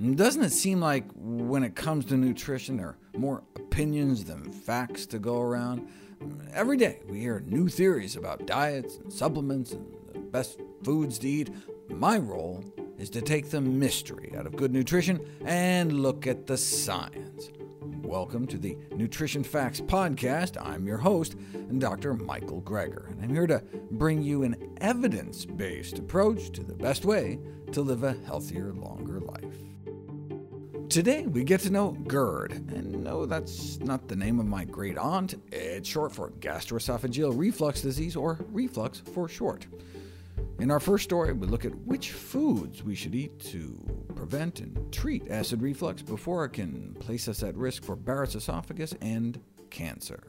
[0.00, 5.04] Doesn't it seem like when it comes to nutrition, there are more opinions than facts
[5.06, 5.90] to go around?
[6.54, 11.28] Every day we hear new theories about diets and supplements and the best foods to
[11.28, 11.50] eat.
[11.90, 12.64] My role
[12.96, 17.50] is to take the mystery out of good nutrition and look at the science.
[18.02, 20.56] Welcome to the Nutrition Facts Podcast.
[20.66, 21.36] I'm your host,
[21.76, 22.14] Dr.
[22.14, 27.04] Michael Greger, and I'm here to bring you an evidence based approach to the best
[27.04, 27.38] way
[27.72, 29.19] to live a healthier, longer.
[30.90, 34.98] Today, we get to know GERD, and no, that's not the name of my great
[34.98, 35.40] aunt.
[35.52, 39.68] It's short for gastroesophageal reflux disease, or reflux for short.
[40.58, 43.78] In our first story, we look at which foods we should eat to
[44.16, 48.92] prevent and treat acid reflux before it can place us at risk for Barrett's esophagus
[49.00, 50.24] and cancer.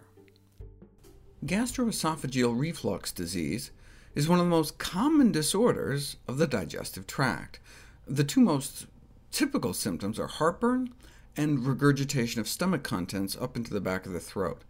[1.43, 3.71] Gastroesophageal reflux disease
[4.13, 7.59] is one of the most common disorders of the digestive tract.
[8.05, 8.85] The two most
[9.31, 10.94] Typical symptoms are heartburn
[11.38, 14.63] and regurgitation of stomach contents up into the back of the throat.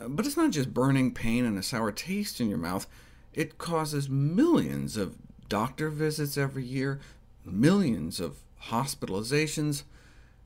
[0.00, 2.86] Uh, but it's not just burning pain and a sour taste in your mouth.
[3.34, 5.16] It causes millions of
[5.48, 7.00] doctor visits every year,
[7.44, 9.82] millions of hospitalizations,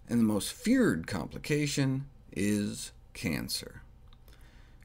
[0.08, 3.82] and the most feared complication is cancer.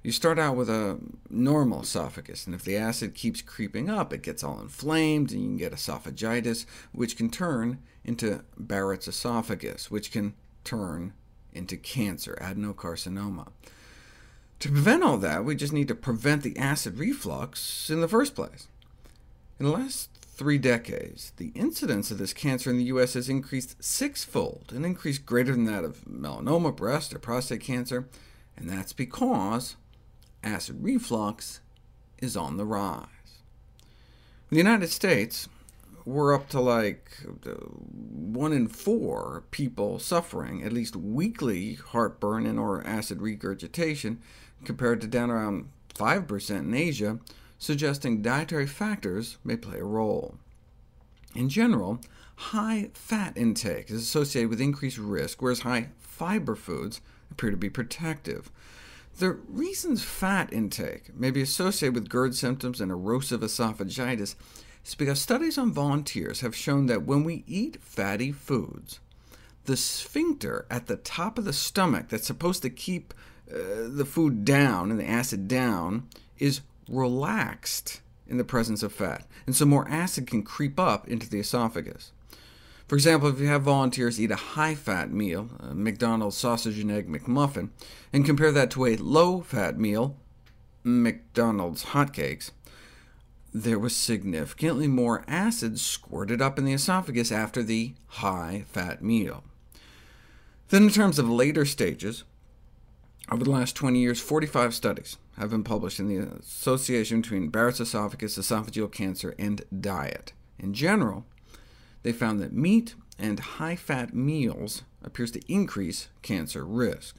[0.06, 1.00] You start out with a
[1.32, 5.48] normal esophagus, and if the acid keeps creeping up, it gets all inflamed, and you
[5.48, 11.14] can get esophagitis, which can turn into Barrett's esophagus, which can turn
[11.54, 13.48] into cancer, adenocarcinoma.
[14.60, 18.36] To prevent all that, we just need to prevent the acid reflux in the first
[18.36, 18.68] place.
[19.60, 23.16] In the last three decades, the incidence of this cancer in the U.S.
[23.16, 28.08] has increased sixfold, an increase greater than that of melanoma, breast, or prostate cancer,
[28.56, 29.78] and that's because
[30.46, 31.60] acid reflux
[32.20, 33.08] is on the rise.
[34.52, 35.50] In the United States,
[36.06, 37.10] we're up to like
[37.88, 44.22] one in four people suffering at least weekly heartburn and or acid regurgitation,
[44.64, 47.20] compared to down around 5% in Asia,
[47.58, 50.36] suggesting dietary factors may play a role.
[51.34, 52.00] In general,
[52.36, 57.70] high fat intake is associated with increased risk, whereas high fiber foods appear to be
[57.70, 58.52] protective.
[59.18, 64.36] The reasons fat intake may be associated with GERD symptoms and erosive esophagitis
[64.86, 69.00] is because studies on volunteers have shown that when we eat fatty foods,
[69.66, 73.14] the sphincter at the top of the stomach that's supposed to keep
[73.50, 79.26] uh, the food down and the acid down is relaxed in the presence of fat,
[79.46, 82.12] and so more acid can creep up into the esophagus.
[82.88, 87.10] For example, if you have volunteers eat a high-fat meal, a McDonald's sausage and egg
[87.10, 87.70] McMuffin,
[88.14, 90.18] and compare that to a low-fat meal,
[90.84, 92.52] McDonald's hotcakes,
[93.52, 99.44] there was significantly more acid squirted up in the esophagus after the high-fat meal.
[100.70, 102.24] Then in terms of later stages,
[103.32, 107.80] over the last 20 years, 45 studies have been published in the association between Barrett's
[107.80, 110.34] esophagus, esophageal cancer, and diet.
[110.60, 111.26] In general,
[112.06, 117.16] they found that meat and high-fat meals appears to increase cancer risk,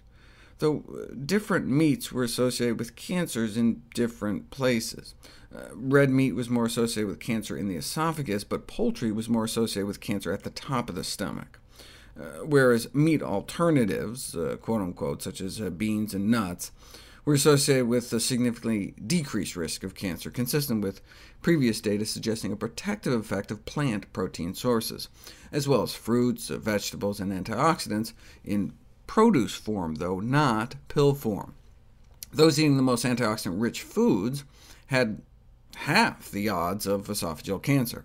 [0.60, 5.16] though uh, different meats were associated with cancers in different places.
[5.52, 9.42] Uh, red meat was more associated with cancer in the esophagus, but poultry was more
[9.42, 11.58] associated with cancer at the top of the stomach.
[12.16, 16.70] Uh, whereas meat alternatives, uh, quote-unquote, such as uh, beans and nuts,
[17.26, 21.02] were associated with a significantly decreased risk of cancer, consistent with
[21.42, 25.08] previous data suggesting a protective effect of plant protein sources,
[25.50, 28.12] as well as fruits, vegetables, and antioxidants
[28.44, 28.72] in
[29.08, 31.54] produce form, though not pill form.
[32.32, 34.44] Those eating the most antioxidant-rich foods
[34.86, 35.20] had
[35.78, 38.04] half the odds of esophageal cancer,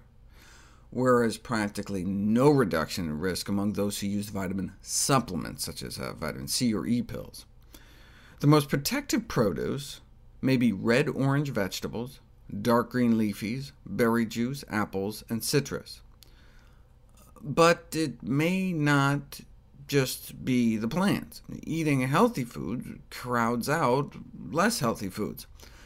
[0.90, 6.14] whereas practically no reduction in risk among those who used vitamin supplements, such as uh,
[6.14, 7.46] vitamin C or E pills.
[8.41, 10.02] The most protective produce
[10.41, 12.22] may be red-orange vegetables,
[12.59, 16.02] dark green leafies, berry juice, apples, and citrus.
[17.40, 19.41] But it may not
[19.88, 21.43] just be the plants.
[21.61, 24.16] Eating healthy food crowds out
[24.49, 25.46] less healthy foods,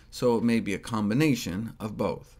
[0.09, 2.37] so it may be a combination of both.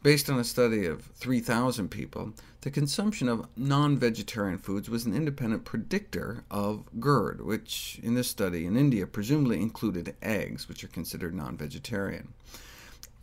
[0.00, 5.64] Based on a study of 3,000 people, the consumption of non-vegetarian foods was an independent
[5.64, 11.34] predictor of GERD, which in this study in India presumably included eggs, which are considered
[11.34, 12.32] non-vegetarian.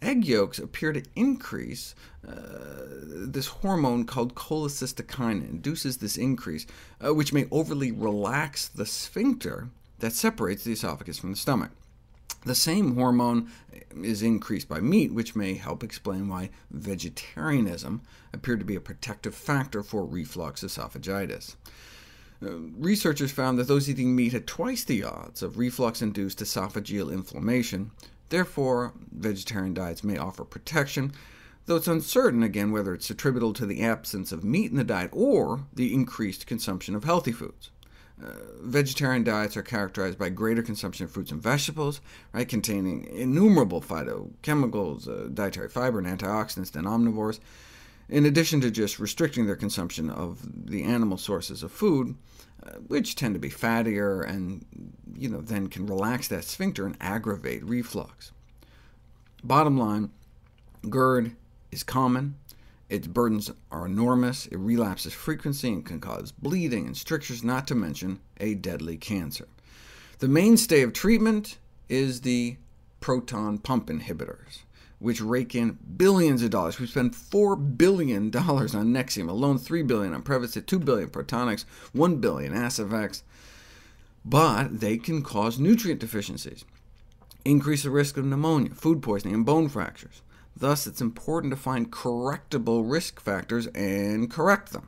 [0.02, 1.96] Egg yolks appear to increase
[2.28, 2.34] uh,
[3.28, 6.68] this hormone called cholecystokinin, induces this increase,
[7.04, 9.70] uh, which may overly relax the sphincter
[10.00, 11.72] that separates the esophagus from the stomach.
[12.46, 13.50] The same hormone
[14.04, 18.02] is increased by meat, which may help explain why vegetarianism
[18.34, 21.56] appeared to be a protective factor for reflux esophagitis.
[22.44, 27.90] Uh, researchers found that those eating meat had twice the odds of reflux-induced esophageal inflammation.
[28.30, 31.14] Therefore, vegetarian diets may offer protection,
[31.66, 35.10] though it's uncertain, again, whether it's attributable to the absence of meat in the diet
[35.14, 37.72] or the increased consumption of healthy foods.
[38.24, 38.30] Uh,
[38.62, 42.00] vegetarian diets are characterized by greater consumption of fruits and vegetables,
[42.32, 47.40] right, containing innumerable phytochemicals, uh, dietary fiber, and antioxidants than omnivores,
[48.08, 52.16] in addition to just restricting their consumption of the animal sources of food,
[52.64, 54.66] uh, which tend to be fattier and
[55.18, 58.32] you know, then can relax that sphincter and aggravate reflux.
[59.44, 60.12] Bottom line,
[60.90, 61.36] GERD
[61.72, 62.36] is common,
[62.90, 67.76] its burdens are enormous, it relapses frequency and can cause bleeding and strictures, not to
[67.76, 69.48] mention a deadly cancer.
[70.20, 71.58] The mainstay of treatment
[71.90, 72.58] is the
[73.00, 74.62] proton pump inhibitors,
[75.00, 76.80] which rake in billions of dollars.
[76.80, 81.66] We spend $4 billion on Nexium alone, 3 billion on Prevacid, 2 billion Protonix,
[81.96, 83.24] $1 billion Aciphex,
[84.24, 86.66] but they can cause nutrient deficiencies,
[87.44, 90.22] increase the risk of pneumonia, food poisoning, and bone fractures.
[90.58, 94.88] Thus, it's important to find correctable risk factors and correct them.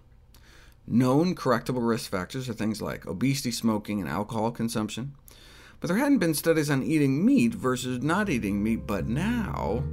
[0.88, 5.16] Known correctable risk factors are things like obesity, smoking, and alcohol consumption.
[5.80, 9.84] But there hadn't been studies on eating meat versus not eating meat, but now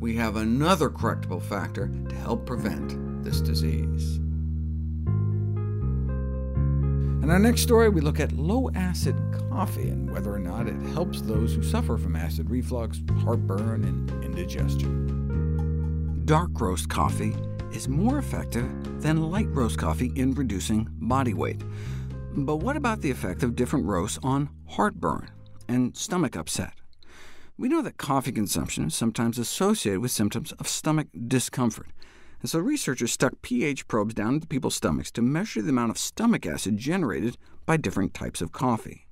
[0.00, 4.21] we have another correctable factor to help prevent this disease.
[7.22, 9.14] In our next story, we look at low-acid
[9.48, 14.10] coffee and whether or not it helps those who suffer from acid reflux, heartburn, and
[14.24, 16.22] indigestion.
[16.24, 17.32] Dark roast coffee
[17.72, 18.68] is more effective
[19.00, 21.62] than light roast coffee in reducing body weight.
[22.34, 25.30] But what about the effect of different roasts on heartburn
[25.68, 26.72] and stomach upset?
[27.56, 31.86] We know that coffee consumption is sometimes associated with symptoms of stomach discomfort,
[32.42, 35.98] and so researchers stuck pH probes down into people's stomachs to measure the amount of
[35.98, 39.06] stomach acid generated by different types of coffee.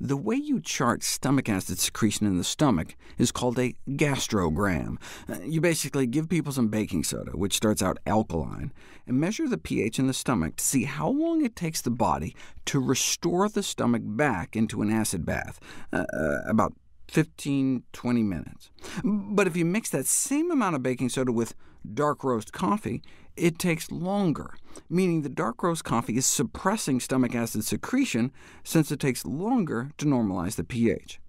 [0.00, 4.96] The way you chart stomach acid secretion in the stomach is called a gastrogram.
[5.28, 8.72] Uh, you basically give people some baking soda, which starts out alkaline,
[9.06, 12.34] and measure the pH in the stomach to see how long it takes the body
[12.64, 15.60] to restore the stomach back into an acid bath,
[15.92, 16.72] uh, uh, about
[17.12, 18.70] 15, 20 minutes.
[19.04, 21.54] But if you mix that same amount of baking soda with
[21.92, 23.02] dark roast coffee,
[23.36, 24.54] it takes longer,
[24.88, 28.32] meaning the dark roast coffee is suppressing stomach acid secretion
[28.64, 31.20] since it takes longer to normalize the pH.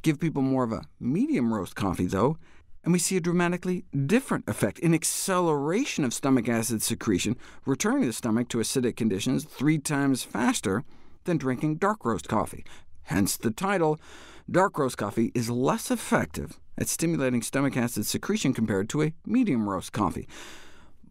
[0.00, 2.38] Give people more of a medium roast coffee, though,
[2.82, 8.14] and we see a dramatically different effect, an acceleration of stomach acid secretion, returning the
[8.14, 10.84] stomach to acidic conditions three times faster
[11.24, 12.64] than drinking dark roast coffee.
[13.06, 14.00] Hence the title,
[14.48, 19.68] Dark roast coffee is less effective at stimulating stomach acid secretion compared to a medium
[19.68, 20.28] roast coffee.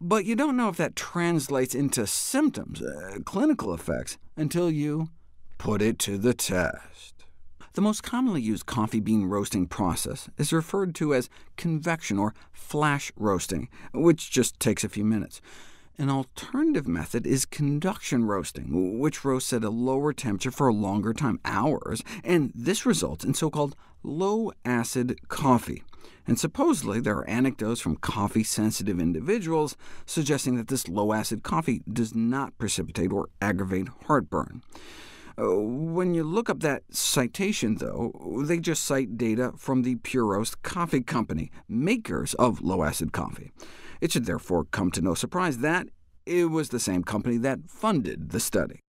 [0.00, 5.08] But you don't know if that translates into symptoms, uh, clinical effects, until you
[5.58, 7.24] put it to the test.
[7.74, 13.12] The most commonly used coffee bean roasting process is referred to as convection or flash
[13.16, 15.42] roasting, which just takes a few minutes.
[15.98, 21.14] An alternative method is conduction roasting, which roasts at a lower temperature for a longer
[21.14, 25.82] time, hours, and this results in so-called low-acid coffee.
[26.26, 32.58] And supposedly there are anecdotes from coffee-sensitive individuals suggesting that this low-acid coffee does not
[32.58, 34.62] precipitate or aggravate heartburn.
[35.38, 40.56] Uh, when you look up that citation, though, they just cite data from the Puroast
[40.62, 43.50] Coffee Company, makers of low-acid coffee.
[44.00, 45.88] It should therefore come to no surprise that
[46.26, 48.80] it was the same company that funded the study.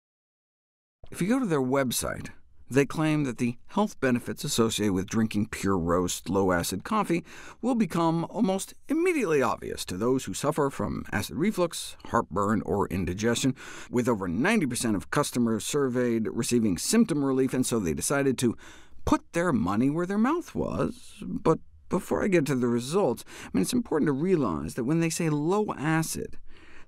[1.12, 2.30] If you go to their website,
[2.70, 7.24] they claim that the health benefits associated with drinking Puroast, low-acid coffee
[7.62, 13.56] will become almost immediately obvious to those who suffer from acid reflux, heartburn, or indigestion,
[13.90, 18.58] with over 90% of customers surveyed receiving symptom relief, and so they decided to
[19.06, 21.14] put their money where their mouth was.
[21.22, 25.00] But before I get to the results, I mean, it's important to realize that when
[25.00, 26.38] they say low acid,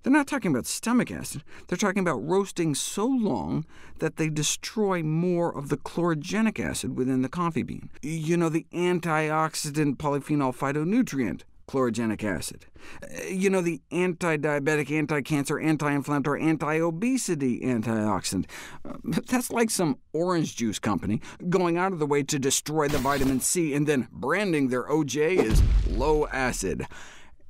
[0.04, 1.44] they're not talking about stomach acid.
[1.68, 3.66] They're talking about roasting so long
[4.00, 7.90] that they destroy more of the chlorogenic acid within the coffee bean.
[8.02, 12.66] You know, the antioxidant polyphenol phytonutrient, chlorogenic acid.
[13.30, 18.46] You know, the anti-diabetic, anti-cancer, anti-inflammatory, anti-obesity antioxidant.
[18.86, 18.94] Uh,
[19.28, 23.40] that's like some orange juice company going out of the way to destroy the vitamin
[23.42, 26.88] C and then branding their OJ as low acid.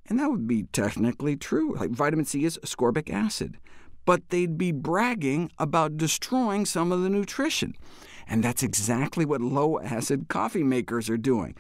[0.10, 1.76] And that would be technically true.
[1.76, 3.58] Like vitamin C is ascorbic acid.
[4.06, 7.76] But they'd be bragging about destroying some of the nutrition.
[8.30, 11.56] and that's exactly what low-acid coffee makers are doing.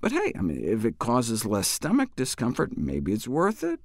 [0.00, 3.80] But hey, I mean, if it causes less stomach discomfort, maybe it's worth it.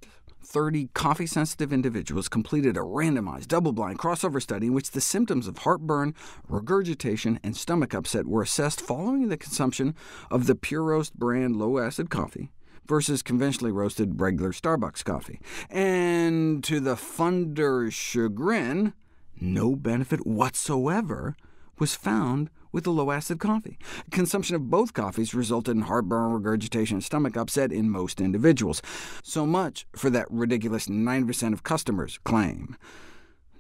[0.46, 6.14] 30 coffee-sensitive individuals completed a randomized, double-blind crossover study in which the symptoms of heartburn,
[6.48, 9.96] regurgitation, and stomach upset were assessed following the consumption
[10.30, 12.52] of the Puroast brand low-acid coffee
[12.88, 15.40] versus conventionally roasted regular Starbucks coffee.
[15.70, 18.94] And to the funder's chagrin,
[19.40, 21.36] no benefit whatsoever
[21.80, 23.78] was found with the low-acid coffee.
[24.12, 28.82] Consumption of both coffees resulted in heartburn, regurgitation, and stomach upset in most individuals.
[29.22, 32.75] So much for that ridiculous 90% of customers claim.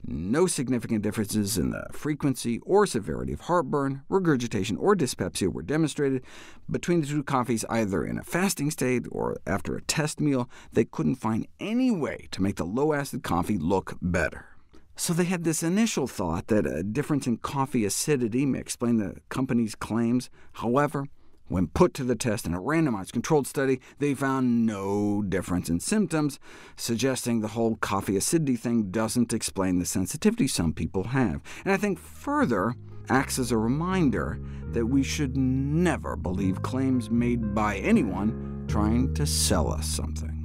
[0.05, 6.23] No significant differences in the frequency or severity of heartburn, regurgitation, or dyspepsia were demonstrated
[6.69, 10.49] between the two coffees either in a fasting state or after a test meal.
[10.73, 14.47] They couldn't find any way to make the low-acid coffee look better.
[14.95, 19.15] So they had this initial thought that a difference in coffee acidity may explain the
[19.29, 20.29] company's claims.
[20.53, 21.07] However,
[21.47, 25.79] when put to the test in a randomized controlled study, they found no difference in
[25.79, 26.39] symptoms,
[26.75, 31.41] suggesting the whole coffee acidity thing doesn't explain the sensitivity some people have.
[31.63, 32.75] And I think further
[33.09, 34.39] acts as a reminder
[34.71, 40.39] that we should never believe claims made by anyone trying to sell us something.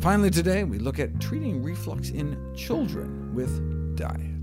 [0.00, 4.37] Finally today, we look at treating reflux in children with diet.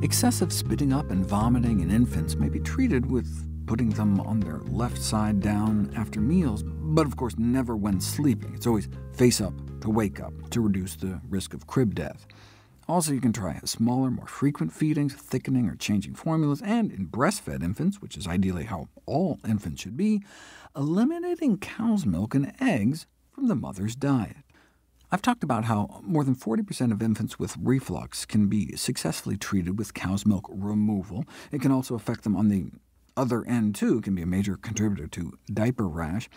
[0.00, 3.26] Excessive spitting up and vomiting in infants may be treated with
[3.66, 8.54] putting them on their left side down after meals, but of course never when sleeping.
[8.54, 12.28] It's always face up to wake up to reduce the risk of crib death.
[12.86, 17.64] Also, you can try smaller, more frequent feedings, thickening or changing formulas, and in breastfed
[17.64, 20.22] infants, which is ideally how all infants should be,
[20.76, 24.36] eliminating cow's milk and eggs from the mother's diet.
[25.10, 29.78] I've talked about how more than 40% of infants with reflux can be successfully treated
[29.78, 31.24] with cow's milk removal.
[31.50, 32.66] It can also affect them on the
[33.16, 34.02] other end, too.
[34.02, 36.28] Can be a major contributor to diaper rash,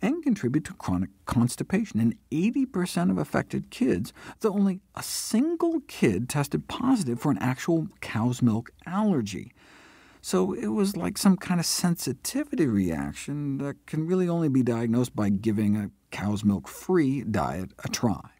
[0.00, 6.28] and contribute to chronic constipation in 80% of affected kids, though only a single kid
[6.28, 9.52] tested positive for an actual cow's milk allergy.
[10.26, 15.14] So it was like some kind of sensitivity reaction that can really only be diagnosed
[15.14, 18.30] by giving a cow's milk-free diet a try.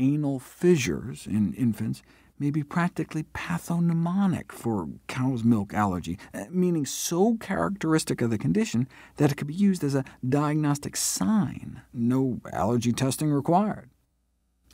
[0.00, 2.02] Anal fissures in infants
[2.36, 8.88] may be practically pathognomonic for cow's milk allergy, eh, meaning so characteristic of the condition
[9.18, 13.88] that it could be used as a diagnostic sign, no allergy testing required.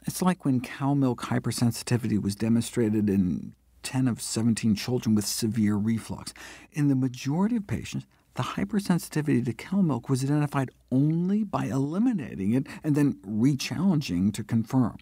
[0.06, 3.52] It's like when cow milk hypersensitivity was demonstrated in
[3.84, 6.34] 10 of 17 children with severe reflux.
[6.72, 12.52] In the majority of patients, the hypersensitivity to cow milk was identified only by eliminating
[12.52, 14.96] it and then rechallenging to confirm.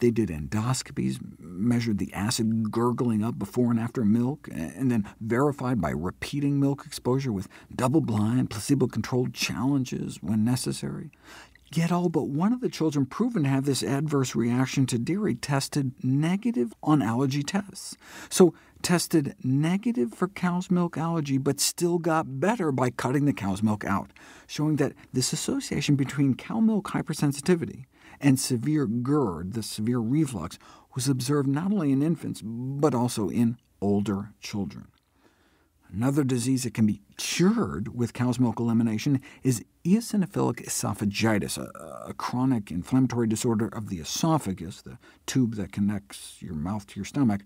[0.00, 5.80] They did endoscopies, measured the acid gurgling up before and after milk, and then verified
[5.80, 11.10] by repeating milk exposure with double-blind, placebo-controlled challenges when necessary.
[11.72, 15.34] Yet all but one of the children proven to have this adverse reaction to dairy
[15.34, 17.94] tested negative on allergy tests.
[18.30, 23.62] So tested negative for cow's milk allergy, but still got better by cutting the cow's
[23.62, 24.10] milk out,
[24.46, 27.84] showing that this association between cow milk hypersensitivity
[28.18, 30.58] and severe GERD, the severe reflux,
[30.94, 34.88] was observed not only in infants, but also in older children.
[35.92, 41.70] Another disease that can be cured with cow's milk elimination is eosinophilic esophagitis, a,
[42.06, 47.06] a, chronic inflammatory disorder of the esophagus, the tube that connects your mouth to your
[47.06, 47.40] stomach.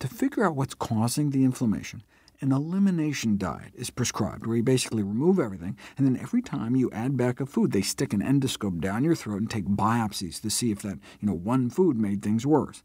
[0.00, 2.02] To figure out what's causing the inflammation,
[2.40, 6.90] an elimination diet is prescribed, where you basically remove everything, and then every time you
[6.90, 10.50] add back a food, they stick an endoscope down your throat and take biopsies to
[10.50, 12.82] see if that you know, one food made things worse.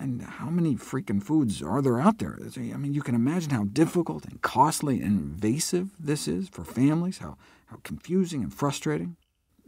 [0.00, 2.38] And how many freaking foods are there out there?
[2.56, 7.18] I mean, you can imagine how difficult and costly and invasive this is for families,
[7.18, 7.36] how,
[7.66, 9.16] how confusing and frustrating.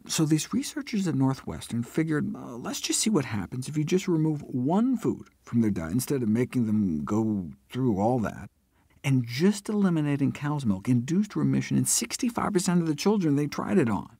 [0.07, 4.09] So these researchers at Northwestern figured, uh, let's just see what happens if you just
[4.09, 8.51] remove one food from their diet instead of making them go through all that.
[9.03, 13.91] And just eliminating cow's milk induced remission in 65% of the children they tried it
[13.91, 14.17] on.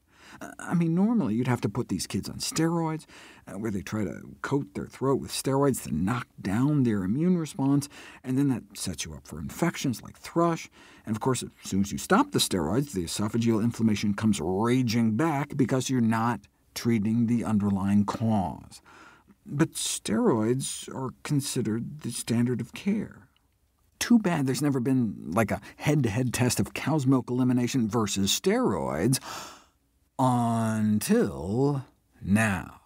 [0.59, 3.07] I mean, normally you'd have to put these kids on steroids,
[3.47, 7.39] uh, where they try to coat their throat with steroids to knock down their immune
[7.39, 7.89] response,
[8.23, 10.69] and then that sets you up for infections like thrush.
[11.07, 15.17] And of course, as soon as you stop the steroids, the esophageal inflammation comes raging
[15.17, 16.41] back because you're not
[16.75, 18.81] treating the underlying cause.
[19.45, 23.29] But steroids are considered the standard of care.
[23.99, 28.41] Too bad there's never been like a head-to-head -head test of cow's milk elimination versus
[28.41, 29.19] steroids
[30.23, 31.83] until
[32.21, 32.81] now.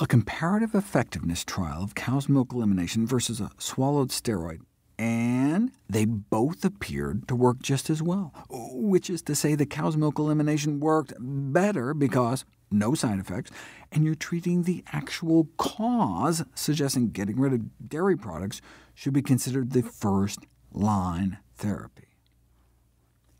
[0.00, 4.58] a comparative effectiveness trial of cow's milk elimination versus a swallowed steroid,
[4.98, 9.96] and they both appeared to work just as well, which is to say the cow's
[9.96, 13.52] milk elimination worked better because no side effects,
[13.92, 18.60] and you're treating the actual cause, suggesting getting rid of dairy products
[18.94, 22.08] should be considered the first-line therapy.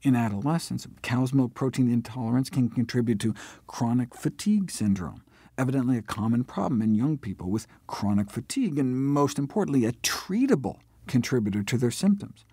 [0.04, 3.34] In adolescence, cow's milk protein intolerance can contribute to
[3.66, 5.22] chronic fatigue syndrome,
[5.56, 10.76] evidently a common problem in young people with chronic fatigue, and most importantly, a treatable
[11.06, 12.44] contributor to their symptoms.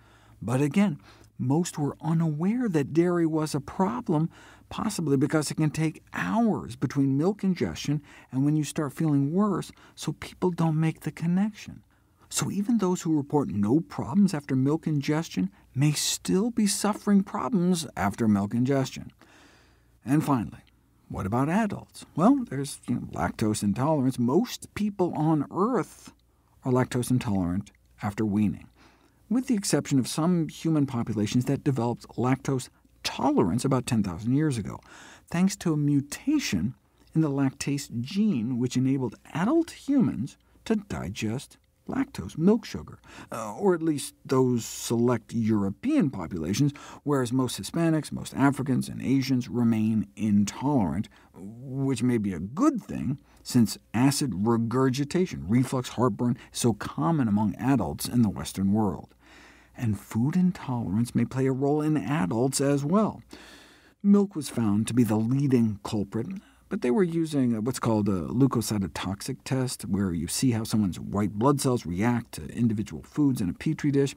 [0.41, 0.97] But again,
[1.37, 4.29] most were unaware that dairy was a problem,
[4.69, 9.73] possibly because it can take hours between milk ingestion and when you start feeling worse,
[9.93, 11.83] so people don't make the connection.
[12.29, 17.87] So even those who report no problems after milk ingestion may still be suffering problems
[17.95, 19.11] after milk ingestion.
[20.05, 20.59] And finally,
[21.09, 22.05] what about adults?
[22.15, 24.17] Well, there's you know, lactose intolerance.
[24.17, 26.13] Most people on Earth
[26.63, 28.67] are lactose intolerant after weaning,
[29.29, 32.69] with the exception of some human populations that developed lactose
[33.03, 34.79] tolerance about 10,000 years ago,
[35.29, 36.75] thanks to a mutation
[37.13, 41.57] in the lactase gene which enabled adult humans to digest
[41.87, 42.99] lactose, milk sugar,
[43.31, 46.71] uh, or at least those select European populations,
[47.03, 53.17] whereas most Hispanics, most Africans, and Asians remain intolerant, which may be a good thing,
[53.43, 59.15] since acid regurgitation, reflux heartburn, is so common among adults in the Western world.
[59.75, 63.21] And food intolerance may play a role in adults as well.
[64.03, 66.27] Milk was found to be the leading culprit,
[66.71, 71.33] but they were using what's called a leukocytotoxic test, where you see how someone's white
[71.33, 74.15] blood cells react to individual foods in a petri dish.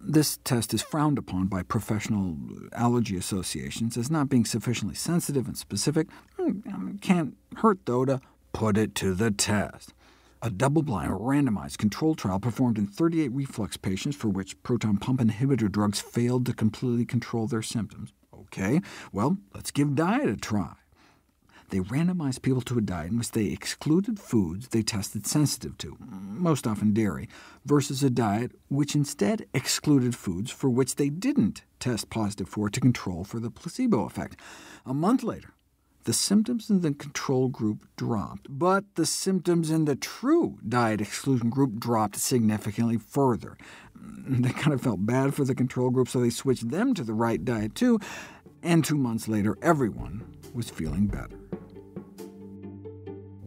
[0.00, 2.38] This test is frowned upon by professional
[2.72, 6.08] allergy associations as not being sufficiently sensitive and specific.
[6.38, 8.22] Hmm, can't hurt, though, to
[8.54, 9.92] put it to the test.
[10.40, 15.70] A double-blind, randomized controlled trial performed in 38 reflux patients for which proton pump inhibitor
[15.70, 18.14] drugs failed to completely control their symptoms.
[18.32, 18.80] OK,
[19.12, 20.72] well, let's give diet a try.
[21.72, 25.96] They randomized people to a diet in which they excluded foods they tested sensitive to,
[25.98, 27.30] most often dairy,
[27.64, 32.78] versus a diet which instead excluded foods for which they didn't test positive for to
[32.78, 34.38] control for the placebo effect.
[34.84, 35.54] A month later,
[36.04, 41.48] the symptoms in the control group dropped, but the symptoms in the true diet exclusion
[41.48, 43.56] group dropped significantly further.
[44.28, 47.14] They kind of felt bad for the control group, so they switched them to the
[47.14, 47.98] right diet too,
[48.62, 51.41] and two months later everyone was feeling better.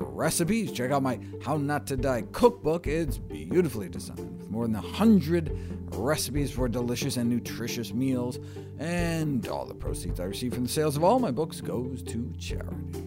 [0.00, 2.86] recipes, check out my How Not to Die cookbook.
[2.86, 8.38] It's beautifully designed, with more than 100 recipes for delicious and nutritious meals,
[8.78, 12.32] and all the proceeds I receive from the sales of all my books goes to
[12.38, 13.05] charity.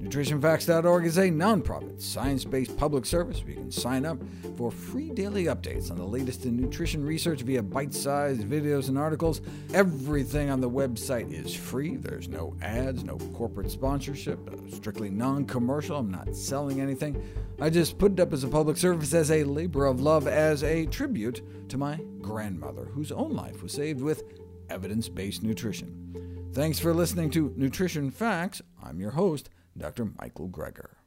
[0.00, 4.18] NutritionFacts.org is a nonprofit, science-based public service where you can sign up
[4.56, 9.42] for free daily updates on the latest in nutrition research via bite-sized videos and articles.
[9.74, 11.96] Everything on the website is free.
[11.96, 15.98] There's no ads, no corporate sponsorship, uh, strictly non-commercial.
[15.98, 17.22] I'm not selling anything.
[17.60, 20.64] I just put it up as a public service, as a labor of love, as
[20.64, 24.22] a tribute to my grandmother, whose own life was saved with
[24.70, 26.48] evidence-based nutrition.
[26.54, 28.62] Thanks for listening to Nutrition Facts.
[28.82, 30.12] I'm your host, Dr.
[30.18, 30.99] Michael Greger.